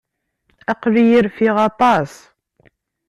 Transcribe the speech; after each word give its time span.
Aql-iyi 0.71 1.19
rfiɣ 1.25 1.57
aṭas. 1.69 2.11